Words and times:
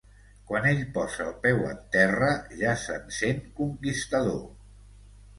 Quan 0.51 0.63
ell 0.67 0.79
posa 0.93 1.25
el 1.31 1.35
peu 1.43 1.59
en 1.71 1.83
terra, 1.95 2.29
ja 2.61 2.71
se'n 2.85 3.03
sent 3.17 3.43
conquistador. 3.61 4.41